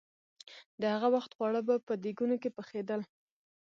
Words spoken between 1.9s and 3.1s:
دېګونو کې پخېدل.